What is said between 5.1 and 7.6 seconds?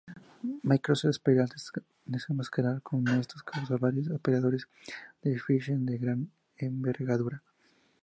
de phishing de gran envergadura.